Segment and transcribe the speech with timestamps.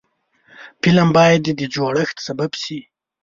[0.81, 2.79] فلم باید د جوړښت سبب شي